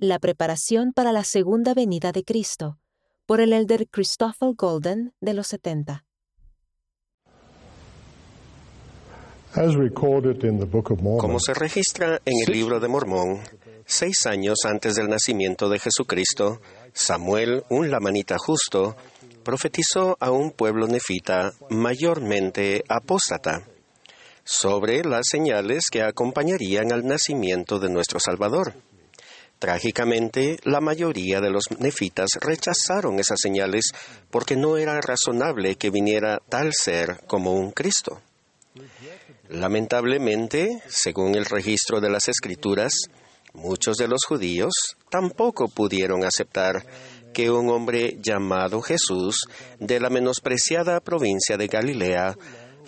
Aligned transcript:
La 0.00 0.20
preparación 0.20 0.92
para 0.92 1.10
la 1.10 1.24
segunda 1.24 1.74
venida 1.74 2.12
de 2.12 2.22
Cristo, 2.22 2.78
por 3.26 3.40
el 3.40 3.52
elder 3.52 3.88
Christopher 3.90 4.50
Golden 4.56 5.12
de 5.20 5.34
los 5.34 5.48
70. 5.48 6.04
Como 11.18 11.40
se 11.40 11.54
registra 11.54 12.20
en 12.24 12.34
el 12.46 12.52
libro 12.52 12.78
de 12.78 12.86
Mormón, 12.86 13.40
seis 13.86 14.24
años 14.26 14.58
antes 14.64 14.94
del 14.94 15.08
nacimiento 15.08 15.68
de 15.68 15.80
Jesucristo, 15.80 16.60
Samuel, 16.92 17.64
un 17.68 17.90
lamanita 17.90 18.36
justo, 18.38 18.94
profetizó 19.42 20.16
a 20.20 20.30
un 20.30 20.52
pueblo 20.52 20.86
nefita 20.86 21.50
mayormente 21.70 22.84
apóstata 22.88 23.66
sobre 24.44 25.02
las 25.02 25.26
señales 25.28 25.86
que 25.90 26.02
acompañarían 26.02 26.92
al 26.92 27.04
nacimiento 27.04 27.80
de 27.80 27.90
nuestro 27.90 28.20
Salvador. 28.20 28.74
Trágicamente, 29.58 30.58
la 30.62 30.80
mayoría 30.80 31.40
de 31.40 31.50
los 31.50 31.64
nefitas 31.78 32.28
rechazaron 32.40 33.18
esas 33.18 33.38
señales 33.40 33.90
porque 34.30 34.56
no 34.56 34.76
era 34.76 35.00
razonable 35.00 35.74
que 35.76 35.90
viniera 35.90 36.40
tal 36.48 36.72
ser 36.72 37.20
como 37.26 37.54
un 37.54 37.72
Cristo. 37.72 38.20
Lamentablemente, 39.48 40.80
según 40.86 41.34
el 41.34 41.44
registro 41.44 42.00
de 42.00 42.10
las 42.10 42.28
Escrituras, 42.28 42.92
muchos 43.54 43.96
de 43.96 44.06
los 44.06 44.24
judíos 44.24 44.72
tampoco 45.10 45.68
pudieron 45.68 46.24
aceptar 46.24 46.84
que 47.32 47.50
un 47.50 47.70
hombre 47.70 48.18
llamado 48.20 48.80
Jesús 48.80 49.48
de 49.80 50.00
la 50.00 50.10
menospreciada 50.10 51.00
provincia 51.00 51.56
de 51.56 51.66
Galilea 51.66 52.36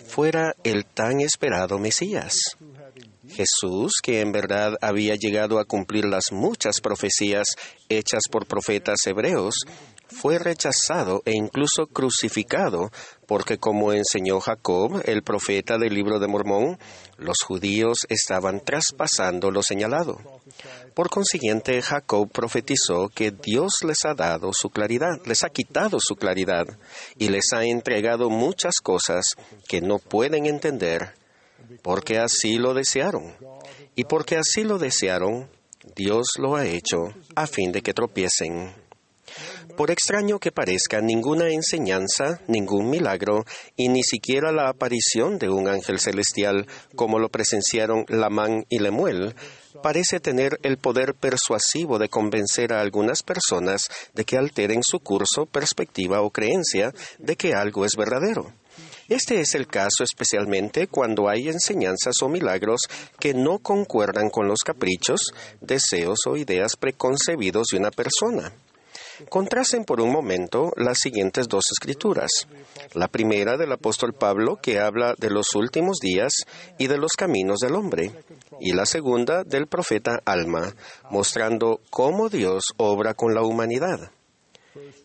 fuera 0.07 0.55
el 0.63 0.85
tan 0.85 1.21
esperado 1.21 1.79
Mesías. 1.79 2.35
Jesús, 3.31 3.93
que 4.03 4.21
en 4.21 4.31
verdad 4.31 4.75
había 4.81 5.15
llegado 5.15 5.59
a 5.59 5.65
cumplir 5.65 6.05
las 6.05 6.31
muchas 6.31 6.81
profecías 6.81 7.47
hechas 7.89 8.23
por 8.29 8.45
profetas 8.45 8.99
hebreos, 9.05 9.55
fue 10.11 10.37
rechazado 10.39 11.21
e 11.25 11.31
incluso 11.31 11.87
crucificado, 11.87 12.91
porque 13.27 13.57
como 13.57 13.93
enseñó 13.93 14.39
Jacob, 14.41 15.01
el 15.05 15.23
profeta 15.23 15.77
del 15.77 15.93
libro 15.93 16.19
de 16.19 16.27
Mormón, 16.27 16.77
los 17.17 17.37
judíos 17.45 17.99
estaban 18.09 18.59
traspasando 18.59 19.51
lo 19.51 19.63
señalado. 19.63 20.19
Por 20.93 21.09
consiguiente, 21.09 21.81
Jacob 21.81 22.29
profetizó 22.29 23.07
que 23.07 23.31
Dios 23.31 23.71
les 23.85 24.03
ha 24.03 24.13
dado 24.13 24.51
su 24.53 24.69
claridad, 24.69 25.21
les 25.25 25.43
ha 25.43 25.49
quitado 25.49 25.97
su 26.01 26.15
claridad 26.15 26.65
y 27.17 27.29
les 27.29 27.53
ha 27.53 27.63
entregado 27.63 28.29
muchas 28.29 28.75
cosas 28.83 29.23
que 29.67 29.79
no 29.81 29.97
pueden 29.99 30.45
entender, 30.45 31.13
porque 31.81 32.17
así 32.17 32.57
lo 32.57 32.73
desearon. 32.73 33.35
Y 33.95 34.05
porque 34.05 34.37
así 34.37 34.63
lo 34.63 34.77
desearon, 34.77 35.49
Dios 35.95 36.27
lo 36.37 36.55
ha 36.55 36.65
hecho 36.65 37.13
a 37.35 37.47
fin 37.47 37.71
de 37.71 37.81
que 37.81 37.93
tropiecen. 37.93 38.73
Por 39.77 39.89
extraño 39.89 40.39
que 40.39 40.51
parezca, 40.51 41.01
ninguna 41.01 41.49
enseñanza, 41.49 42.41
ningún 42.47 42.89
milagro 42.89 43.45
y 43.75 43.87
ni 43.87 44.03
siquiera 44.03 44.51
la 44.51 44.69
aparición 44.69 45.39
de 45.39 45.49
un 45.49 45.67
ángel 45.67 45.99
celestial, 45.99 46.67
como 46.95 47.19
lo 47.19 47.29
presenciaron 47.29 48.05
Lamán 48.09 48.65
y 48.69 48.79
Lemuel, 48.79 49.33
parece 49.81 50.19
tener 50.19 50.59
el 50.63 50.77
poder 50.77 51.15
persuasivo 51.15 51.97
de 51.99 52.09
convencer 52.09 52.73
a 52.73 52.81
algunas 52.81 53.23
personas 53.23 53.87
de 54.13 54.25
que 54.25 54.37
alteren 54.37 54.83
su 54.83 54.99
curso, 54.99 55.45
perspectiva 55.45 56.21
o 56.21 56.29
creencia 56.31 56.93
de 57.17 57.35
que 57.35 57.53
algo 57.53 57.85
es 57.85 57.95
verdadero. 57.95 58.53
Este 59.11 59.41
es 59.41 59.55
el 59.55 59.67
caso 59.67 60.05
especialmente 60.05 60.87
cuando 60.87 61.27
hay 61.27 61.49
enseñanzas 61.49 62.15
o 62.21 62.29
milagros 62.29 62.79
que 63.19 63.33
no 63.33 63.59
concuerdan 63.59 64.29
con 64.29 64.47
los 64.47 64.59
caprichos, 64.59 65.33
deseos 65.59 66.19
o 66.27 66.37
ideas 66.37 66.77
preconcebidos 66.77 67.67
de 67.73 67.79
una 67.79 67.91
persona. 67.91 68.53
Contrasten 69.27 69.83
por 69.83 69.99
un 69.99 70.13
momento 70.13 70.71
las 70.77 70.99
siguientes 70.99 71.49
dos 71.49 71.65
escrituras. 71.73 72.47
La 72.93 73.09
primera 73.09 73.57
del 73.57 73.73
apóstol 73.73 74.13
Pablo, 74.13 74.59
que 74.61 74.79
habla 74.79 75.13
de 75.17 75.29
los 75.29 75.55
últimos 75.55 75.97
días 75.97 76.31
y 76.77 76.87
de 76.87 76.97
los 76.97 77.11
caminos 77.17 77.59
del 77.59 77.75
hombre, 77.75 78.13
y 78.61 78.71
la 78.71 78.85
segunda 78.85 79.43
del 79.43 79.67
profeta 79.67 80.21
Alma, 80.23 80.73
mostrando 81.09 81.81
cómo 81.89 82.29
Dios 82.29 82.63
obra 82.77 83.13
con 83.13 83.35
la 83.35 83.41
humanidad. 83.41 84.09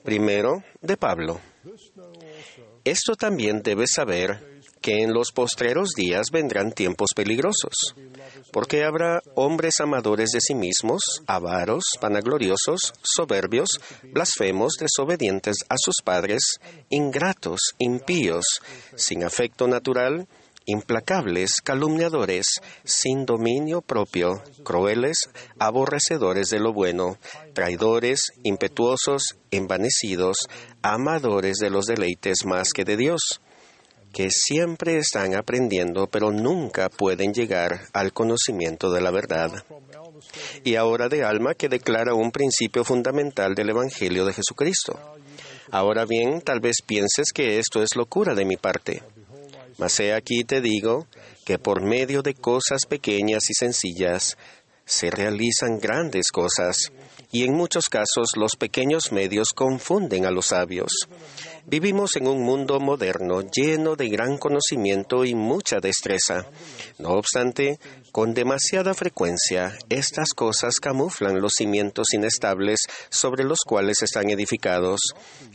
Primero, 0.04 0.62
de 0.80 0.96
Pablo. 0.96 1.40
Esto 2.86 3.16
también 3.16 3.62
debes 3.64 3.90
saber 3.96 4.60
que 4.80 5.02
en 5.02 5.12
los 5.12 5.32
postreros 5.32 5.88
días 5.96 6.28
vendrán 6.30 6.70
tiempos 6.70 7.10
peligrosos, 7.16 7.96
porque 8.52 8.84
habrá 8.84 9.20
hombres 9.34 9.80
amadores 9.80 10.30
de 10.30 10.40
sí 10.40 10.54
mismos, 10.54 11.02
avaros, 11.26 11.82
vanagloriosos, 12.00 12.94
soberbios, 13.02 13.70
blasfemos, 14.12 14.74
desobedientes 14.78 15.56
a 15.68 15.74
sus 15.76 15.96
padres, 16.04 16.60
ingratos, 16.88 17.58
impíos, 17.78 18.44
sin 18.94 19.24
afecto 19.24 19.66
natural, 19.66 20.28
implacables, 20.66 21.60
calumniadores, 21.62 22.46
sin 22.84 23.24
dominio 23.24 23.80
propio, 23.80 24.42
crueles, 24.64 25.30
aborrecedores 25.58 26.50
de 26.50 26.60
lo 26.60 26.72
bueno, 26.72 27.16
traidores, 27.54 28.32
impetuosos, 28.42 29.36
envanecidos, 29.50 30.36
amadores 30.82 31.56
de 31.56 31.70
los 31.70 31.86
deleites 31.86 32.44
más 32.44 32.72
que 32.74 32.84
de 32.84 32.96
Dios 32.96 33.40
que 34.16 34.30
siempre 34.30 34.96
están 34.96 35.34
aprendiendo, 35.34 36.06
pero 36.06 36.32
nunca 36.32 36.88
pueden 36.88 37.34
llegar 37.34 37.82
al 37.92 38.14
conocimiento 38.14 38.90
de 38.90 39.02
la 39.02 39.10
verdad. 39.10 39.50
Y 40.64 40.76
ahora 40.76 41.10
de 41.10 41.22
alma 41.22 41.52
que 41.52 41.68
declara 41.68 42.14
un 42.14 42.30
principio 42.30 42.82
fundamental 42.82 43.54
del 43.54 43.68
Evangelio 43.68 44.24
de 44.24 44.32
Jesucristo. 44.32 44.98
Ahora 45.70 46.06
bien, 46.06 46.40
tal 46.40 46.60
vez 46.60 46.76
pienses 46.86 47.26
que 47.34 47.58
esto 47.58 47.82
es 47.82 47.94
locura 47.94 48.34
de 48.34 48.46
mi 48.46 48.56
parte. 48.56 49.02
Mas 49.78 50.00
he 50.00 50.14
aquí 50.14 50.44
te 50.44 50.60
digo 50.60 51.06
que 51.44 51.58
por 51.58 51.82
medio 51.82 52.22
de 52.22 52.34
cosas 52.34 52.86
pequeñas 52.88 53.50
y 53.50 53.54
sencillas 53.54 54.36
se 54.84 55.10
realizan 55.10 55.80
grandes 55.80 56.30
cosas, 56.32 56.92
y 57.32 57.44
en 57.44 57.52
muchos 57.52 57.88
casos 57.88 58.30
los 58.36 58.52
pequeños 58.56 59.12
medios 59.12 59.48
confunden 59.54 60.24
a 60.26 60.30
los 60.30 60.46
sabios. 60.46 60.92
Vivimos 61.68 62.14
en 62.14 62.28
un 62.28 62.42
mundo 62.42 62.78
moderno 62.78 63.40
lleno 63.40 63.96
de 63.96 64.08
gran 64.08 64.38
conocimiento 64.38 65.24
y 65.24 65.34
mucha 65.34 65.80
destreza. 65.80 66.46
No 67.00 67.14
obstante, 67.14 67.80
con 68.12 68.34
demasiada 68.34 68.94
frecuencia, 68.94 69.76
estas 69.88 70.28
cosas 70.32 70.78
camuflan 70.78 71.40
los 71.40 71.54
cimientos 71.58 72.06
inestables 72.14 72.78
sobre 73.10 73.42
los 73.42 73.58
cuales 73.66 74.00
están 74.02 74.30
edificados. 74.30 75.00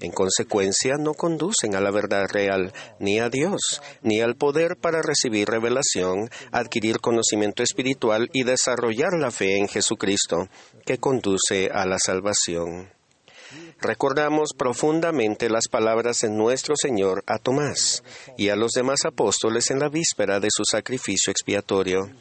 En 0.01 0.11
consecuencia, 0.11 0.97
no 0.99 1.13
conducen 1.13 1.75
a 1.75 1.79
la 1.79 1.91
verdad 1.91 2.25
real, 2.29 2.73
ni 2.99 3.19
a 3.19 3.29
Dios, 3.29 3.81
ni 4.01 4.19
al 4.19 4.35
poder 4.35 4.75
para 4.75 5.01
recibir 5.01 5.47
revelación, 5.47 6.29
adquirir 6.51 6.99
conocimiento 6.99 7.63
espiritual 7.63 8.29
y 8.33 8.43
desarrollar 8.43 9.13
la 9.17 9.31
fe 9.31 9.57
en 9.57 9.69
Jesucristo, 9.69 10.49
que 10.85 10.97
conduce 10.97 11.69
a 11.73 11.85
la 11.85 11.99
salvación. 11.99 13.00
Recordamos 13.81 14.49
profundamente 14.55 15.49
las 15.49 15.67
palabras 15.67 16.19
de 16.19 16.29
nuestro 16.29 16.75
Señor 16.79 17.23
a 17.25 17.39
Tomás 17.39 18.03
y 18.37 18.49
a 18.49 18.55
los 18.55 18.73
demás 18.73 19.05
apóstoles 19.05 19.71
en 19.71 19.79
la 19.79 19.89
víspera 19.89 20.39
de 20.39 20.49
su 20.51 20.63
sacrificio 20.65 21.31
expiatorio. 21.31 22.11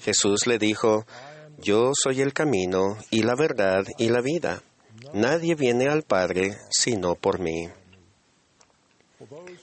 Jesús 0.00 0.46
le 0.46 0.58
dijo, 0.58 1.06
Yo 1.58 1.90
soy 1.92 2.20
el 2.20 2.32
camino 2.32 2.96
y 3.10 3.24
la 3.24 3.34
verdad 3.36 3.84
y 3.98 4.10
la 4.10 4.20
vida. 4.20 4.62
Nadie 5.12 5.56
viene 5.56 5.88
al 5.88 6.04
Padre 6.04 6.56
sino 6.70 7.16
por 7.16 7.40
mí. 7.40 7.68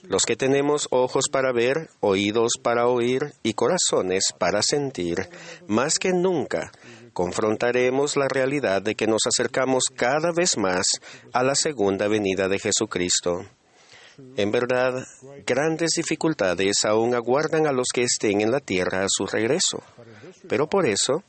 Los 0.02 0.26
que 0.26 0.36
tenemos 0.36 0.88
ojos 0.90 1.24
para 1.32 1.52
ver, 1.52 1.88
oídos 2.00 2.52
para 2.62 2.86
oír 2.86 3.32
y 3.42 3.54
corazones 3.54 4.26
para 4.38 4.60
sentir, 4.60 5.30
más 5.66 5.98
que 5.98 6.12
nunca 6.12 6.70
confrontaremos 7.16 8.14
la 8.18 8.28
realidad 8.28 8.82
de 8.82 8.94
que 8.94 9.06
nos 9.06 9.22
acercamos 9.26 9.84
cada 9.96 10.32
vez 10.32 10.58
más 10.58 10.84
a 11.32 11.42
la 11.42 11.54
segunda 11.54 12.08
venida 12.08 12.46
de 12.46 12.58
Jesucristo. 12.58 13.46
En 14.36 14.50
verdad, 14.50 15.02
grandes 15.46 15.92
dificultades 15.96 16.84
aún 16.84 17.14
aguardan 17.14 17.66
a 17.66 17.72
los 17.72 17.86
que 17.94 18.02
estén 18.02 18.42
en 18.42 18.50
la 18.50 18.60
tierra 18.60 19.02
a 19.02 19.08
su 19.08 19.24
regreso, 19.24 19.82
pero 20.46 20.68
por 20.68 20.84
eso 20.84 21.22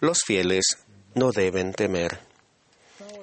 los 0.00 0.18
fieles 0.26 0.76
no 1.14 1.32
deben 1.32 1.72
temer. 1.72 2.18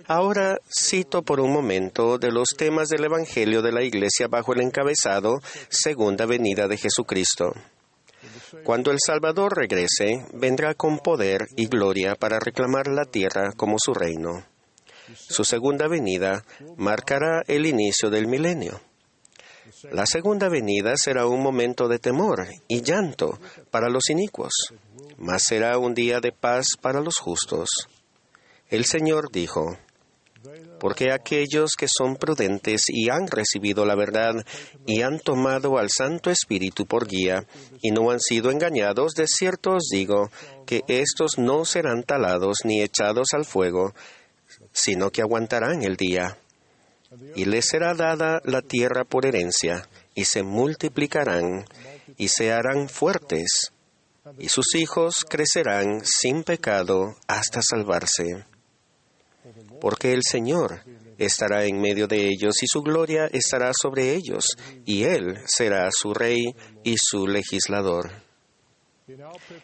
Ahora 0.07 0.57
cito 0.67 1.21
por 1.21 1.39
un 1.39 1.53
momento 1.53 2.17
de 2.17 2.31
los 2.31 2.49
temas 2.57 2.89
del 2.89 3.03
Evangelio 3.03 3.61
de 3.61 3.71
la 3.71 3.83
Iglesia 3.83 4.27
bajo 4.27 4.53
el 4.53 4.61
encabezado 4.61 5.35
Segunda 5.69 6.25
Venida 6.25 6.67
de 6.67 6.77
Jesucristo. 6.77 7.53
Cuando 8.63 8.91
el 8.91 8.97
Salvador 9.05 9.55
regrese, 9.55 10.25
vendrá 10.33 10.73
con 10.73 10.99
poder 10.99 11.47
y 11.55 11.67
gloria 11.67 12.15
para 12.15 12.39
reclamar 12.39 12.87
la 12.87 13.05
tierra 13.05 13.51
como 13.53 13.77
su 13.79 13.93
reino. 13.93 14.45
Su 15.15 15.43
segunda 15.43 15.87
venida 15.87 16.43
marcará 16.75 17.43
el 17.47 17.65
inicio 17.65 18.09
del 18.09 18.27
milenio. 18.27 18.81
La 19.91 20.05
segunda 20.05 20.49
venida 20.49 20.93
será 20.95 21.27
un 21.27 21.41
momento 21.41 21.87
de 21.87 21.99
temor 21.99 22.47
y 22.67 22.81
llanto 22.81 23.39
para 23.69 23.89
los 23.89 24.09
inicuos, 24.09 24.53
mas 25.17 25.43
será 25.43 25.77
un 25.77 25.93
día 25.93 26.19
de 26.19 26.31
paz 26.31 26.67
para 26.81 27.01
los 27.01 27.17
justos. 27.17 27.69
El 28.69 28.85
Señor 28.85 29.31
dijo, 29.31 29.77
porque 30.79 31.11
aquellos 31.11 31.71
que 31.77 31.87
son 31.87 32.15
prudentes 32.15 32.83
y 32.87 33.09
han 33.09 33.27
recibido 33.27 33.85
la 33.85 33.95
verdad 33.95 34.35
y 34.85 35.01
han 35.01 35.19
tomado 35.19 35.77
al 35.77 35.89
Santo 35.89 36.29
Espíritu 36.29 36.85
por 36.85 37.07
guía 37.07 37.45
y 37.81 37.91
no 37.91 38.11
han 38.11 38.19
sido 38.19 38.51
engañados, 38.51 39.13
de 39.13 39.25
cierto 39.27 39.71
os 39.71 39.87
digo 39.91 40.29
que 40.65 40.83
estos 40.87 41.37
no 41.37 41.65
serán 41.65 42.03
talados 42.03 42.59
ni 42.63 42.81
echados 42.81 43.27
al 43.33 43.45
fuego, 43.45 43.93
sino 44.71 45.11
que 45.11 45.21
aguantarán 45.21 45.83
el 45.83 45.95
día. 45.95 46.37
Y 47.35 47.45
les 47.45 47.69
será 47.69 47.93
dada 47.93 48.41
la 48.43 48.61
tierra 48.61 49.05
por 49.05 49.25
herencia, 49.25 49.87
y 50.13 50.25
se 50.25 50.43
multiplicarán, 50.43 51.65
y 52.17 52.27
se 52.27 52.51
harán 52.51 52.89
fuertes, 52.89 53.71
y 54.37 54.49
sus 54.49 54.75
hijos 54.75 55.25
crecerán 55.27 56.01
sin 56.03 56.43
pecado 56.43 57.15
hasta 57.27 57.61
salvarse 57.61 58.45
porque 59.79 60.13
el 60.13 60.21
Señor 60.23 60.81
estará 61.17 61.65
en 61.65 61.81
medio 61.81 62.07
de 62.07 62.27
ellos 62.27 62.61
y 62.61 62.67
su 62.67 62.81
gloria 62.81 63.27
estará 63.31 63.71
sobre 63.73 64.13
ellos, 64.13 64.45
y 64.85 65.03
Él 65.03 65.39
será 65.45 65.89
su 65.91 66.13
rey 66.13 66.55
y 66.83 66.95
su 66.97 67.27
legislador. 67.27 68.27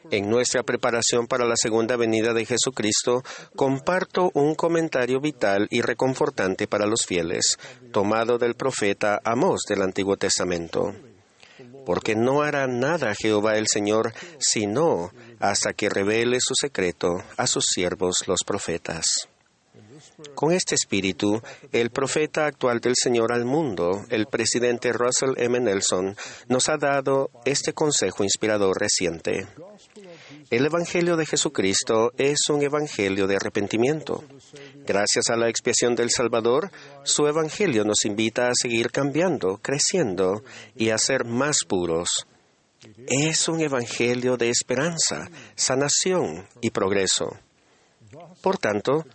En 0.10 0.30
nuestra 0.30 0.64
preparación 0.64 1.28
para 1.28 1.46
la 1.46 1.56
segunda 1.58 1.98
venida 1.98 2.34
de 2.34 2.46
Jesucristo, 2.46 3.24
comparto 3.58 4.32
un 4.34 4.56
comentario 4.56 5.20
vital 5.20 5.68
y 5.70 5.82
reconfortante 5.82 6.66
para 6.66 6.86
los 6.86 7.06
fieles, 7.06 7.60
tomado 7.92 8.38
del 8.38 8.56
profeta 8.56 9.20
Amós 9.26 9.64
del 9.68 9.82
Antiguo 9.82 10.16
Testamento. 10.16 10.96
Porque 11.86 12.16
no 12.16 12.42
hará 12.42 12.68
nada 12.68 13.14
Jehová 13.16 13.58
el 13.58 13.68
Señor, 13.68 14.14
sino 14.40 15.12
hasta 15.40 15.74
que 15.74 15.90
revele 15.90 16.38
su 16.40 16.54
secreto 16.56 17.22
a 17.36 17.46
sus 17.46 17.66
siervos 17.66 18.26
los 18.28 18.44
profetas. 18.46 19.28
Con 20.36 20.52
este 20.52 20.76
espíritu, 20.76 21.42
el 21.72 21.90
profeta 21.90 22.46
actual 22.46 22.80
del 22.80 22.94
Señor 22.96 23.32
al 23.32 23.46
mundo, 23.46 24.02
el 24.10 24.28
presidente 24.28 24.94
Russell 24.94 25.34
M. 25.38 25.60
Nelson, 25.60 26.16
nos 26.48 26.70
ha 26.70 26.78
dado 26.78 27.30
este 27.46 27.74
consejo 27.74 28.24
inspirador 28.24 28.80
reciente. 28.80 29.48
El 30.50 30.66
Evangelio 30.66 31.18
de 31.18 31.26
Jesucristo 31.26 32.12
es 32.18 32.38
un 32.50 32.62
Evangelio 32.62 33.26
de 33.28 33.38
arrepentimiento. 33.38 34.24
Gracias 34.86 35.30
a 35.30 35.36
la 35.36 35.50
expiación 35.50 35.96
del 35.96 36.12
Salvador, 36.12 36.70
su 37.04 37.26
Evangelio 37.28 37.84
nos 37.84 38.06
invita 38.06 38.50
a 38.50 38.54
seguir 38.54 38.92
cambiando, 38.92 39.60
creciendo 39.62 40.44
y 40.76 40.90
a 40.90 40.98
ser 40.98 41.26
más 41.26 41.58
puros. 41.68 42.28
Es 43.08 43.48
un 43.48 43.62
Evangelio 43.62 44.38
de 44.38 44.50
esperanza, 44.50 45.30
sanación 45.56 46.48
y 46.62 46.70
progreso. 46.70 47.38
Por 48.42 48.58
tanto, 48.58 49.06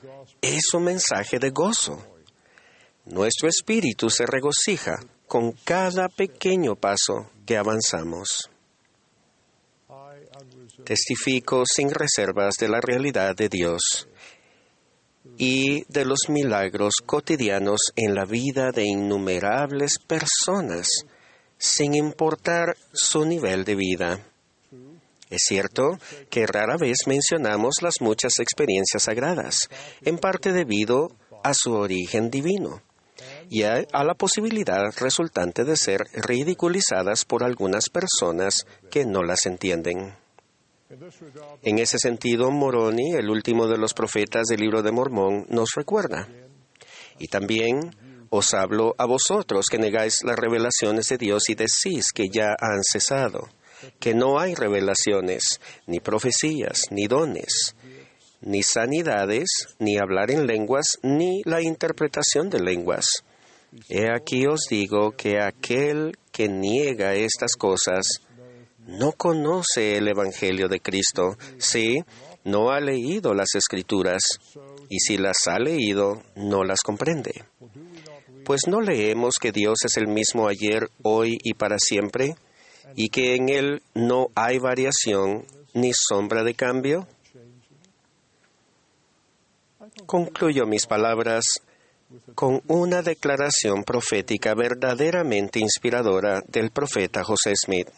es 0.41 0.75
un 0.75 0.85
mensaje 0.85 1.39
de 1.39 1.51
gozo. 1.51 2.03
Nuestro 3.07 3.49
espíritu 3.49 4.11
se 4.11 4.27
regocija 4.27 4.97
con 5.27 5.53
cada 5.53 6.09
pequeño 6.09 6.75
paso 6.75 7.31
que 7.47 7.57
avanzamos. 7.57 8.51
Testifico 10.85 11.65
sin 11.67 11.91
reservas 11.91 12.55
de 12.59 12.69
la 12.69 12.81
realidad 12.81 13.35
de 13.35 13.49
Dios 13.49 14.09
y 15.37 15.85
de 15.93 16.05
los 16.05 16.29
milagros 16.29 16.95
cotidianos 17.05 17.81
en 17.97 18.15
la 18.15 18.25
vida 18.25 18.73
de 18.73 18.85
innumerables 18.85 19.99
personas, 20.07 20.89
sin 21.59 21.95
importar 21.95 22.77
su 22.93 23.25
nivel 23.25 23.65
de 23.65 23.75
vida. 23.75 24.27
Es 25.31 25.43
cierto 25.47 25.99
que 26.31 26.47
rara 26.47 26.77
vez 26.77 26.99
mencionamos 27.07 27.77
las 27.83 28.01
muchas 28.01 28.39
experiencias 28.39 29.03
sagradas, 29.05 29.69
en 30.03 30.19
parte 30.19 30.53
debido 30.53 31.13
a 31.43 31.53
su 31.55 31.73
origen 31.75 32.31
divino 32.31 32.83
y 33.51 33.63
a, 33.63 33.85
la 33.93 34.15
posibilidad 34.15 34.85
resultante 34.99 35.65
de 35.65 35.77
ser 35.77 36.03
ridiculizadas 36.13 37.25
por 37.25 37.43
algunas 37.43 37.89
personas 37.89 38.67
que 38.91 39.05
no 39.05 39.23
las 39.23 39.47
entienden. 39.47 40.15
En 41.63 41.79
ese 41.79 41.99
sentido, 41.99 42.51
Moroni, 42.51 43.13
el 43.13 43.29
último 43.29 43.67
de 43.67 43.77
los 43.77 43.93
profetas 43.95 44.47
del 44.47 44.61
libro 44.61 44.83
de 44.83 44.93
Mormón, 44.93 45.47
nos 45.51 45.71
recuerda. 45.75 46.29
Y 47.19 47.29
también 47.29 47.95
os 48.31 48.55
hablo 48.55 48.95
a 48.99 49.07
vosotros 49.07 49.67
que 49.71 49.79
negáis 49.79 50.23
las 50.25 50.37
revelaciones 50.37 51.09
de 51.09 51.19
Dios 51.19 51.49
y 51.49 51.55
decís 51.55 52.13
que 52.15 52.29
ya 52.33 52.55
han 52.59 52.83
cesado 52.83 53.49
que 53.99 54.15
no 54.15 54.39
hay 54.39 54.55
revelaciones, 54.55 55.61
ni 55.87 56.01
profecías, 56.01 56.83
ni 56.91 57.07
dones, 57.07 57.75
ni 58.41 58.63
sanidades, 58.63 59.49
ni 59.79 59.99
hablar 59.99 60.31
en 60.31 60.47
lenguas, 60.47 60.99
ni 61.03 61.43
la 61.45 61.61
interpretación 61.61 62.51
de 62.51 62.61
lenguas. 62.61 63.07
He 63.89 64.11
aquí 64.11 64.47
os 64.47 64.67
digo 64.71 65.13
que 65.13 65.41
aquel 65.41 66.17
que 66.33 66.49
niega 66.49 67.15
estas 67.15 67.55
cosas 67.57 68.07
no 68.87 69.13
conoce 69.13 69.97
el 69.97 70.09
Evangelio 70.09 70.69
de 70.69 70.81
Cristo, 70.81 71.37
sí, 71.59 71.99
no 72.45 72.71
ha 72.71 72.81
leído 72.81 73.35
las 73.35 73.55
Escrituras, 73.55 74.23
y 74.89 74.99
si 75.01 75.19
las 75.19 75.47
ha 75.47 75.59
leído, 75.59 76.23
no 76.35 76.65
las 76.65 76.81
comprende. 76.81 77.45
Pues 78.45 78.63
no 78.67 78.81
leemos 78.81 79.35
que 79.39 79.53
Dios 79.53 79.79
es 79.85 79.99
el 79.99 80.09
mismo 80.09 80.49
ayer, 80.49 80.89
hoy 81.03 81.37
y 81.43 81.53
para 81.53 81.77
siempre, 81.79 82.35
y 82.95 83.09
que 83.09 83.35
en 83.35 83.49
él 83.49 83.83
no 83.95 84.29
hay 84.35 84.59
variación 84.59 85.45
ni 85.75 85.93
sombra 85.95 86.43
de 86.43 86.55
cambio? 86.55 87.07
Concluyo 90.07 90.67
mis 90.67 90.87
palabras 90.87 91.45
con 92.35 92.63
una 92.69 93.03
declaración 93.03 93.85
profética 93.85 94.55
verdaderamente 94.55 95.59
inspiradora 95.59 96.43
del 96.47 96.71
profeta 96.71 97.23
José 97.23 97.53
Smith, 97.55 97.89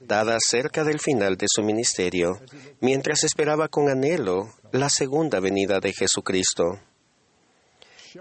dada 0.00 0.36
cerca 0.40 0.84
del 0.84 1.00
final 1.00 1.36
de 1.36 1.46
su 1.48 1.62
ministerio, 1.62 2.40
mientras 2.80 3.24
esperaba 3.24 3.68
con 3.68 3.88
anhelo 3.88 4.52
la 4.72 4.90
segunda 4.90 5.40
venida 5.40 5.80
de 5.80 5.92
Jesucristo. 5.92 6.78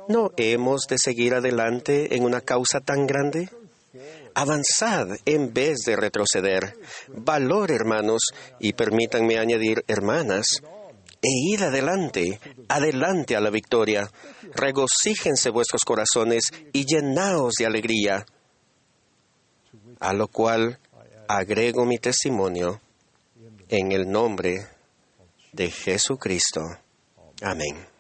¿No 0.08 0.32
hemos 0.38 0.88
de 0.88 0.98
seguir 0.98 1.36
adelante 1.36 2.16
en 2.16 2.24
una 2.24 2.42
causa 2.42 2.80
tan 2.80 3.06
grande? 3.06 3.50
Avanzad 4.36 5.18
en 5.26 5.54
vez 5.54 5.80
de 5.86 5.96
retroceder. 5.96 6.78
Valor, 7.08 7.72
hermanos, 7.72 8.22
y 8.60 8.74
permítanme 8.74 9.38
añadir, 9.38 9.84
hermanas, 9.88 10.62
e 11.22 11.30
id 11.30 11.62
adelante, 11.62 12.40
adelante 12.68 13.36
a 13.36 13.40
la 13.40 13.50
victoria. 13.50 14.12
Regocíjense 14.54 15.50
vuestros 15.50 15.84
corazones 15.84 16.44
y 16.74 16.86
llenaos 16.86 17.54
de 17.58 17.66
alegría. 17.66 18.26
A 20.00 20.14
lo 20.14 20.28
cual 20.28 20.80
agrego 21.28 21.86
mi 21.86 21.98
testimonio 21.98 22.82
en 23.70 23.92
el 23.92 24.10
nombre 24.10 24.68
de 25.54 25.72
Jesucristo. 25.72 26.62
Amén. 27.42 27.93